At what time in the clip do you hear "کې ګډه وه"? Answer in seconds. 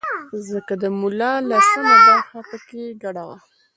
2.67-3.37